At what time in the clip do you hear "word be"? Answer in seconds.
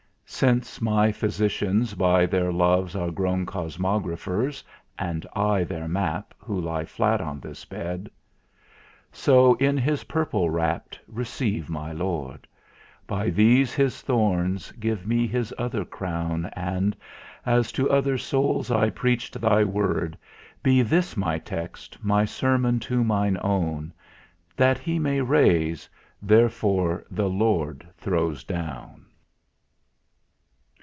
19.63-20.81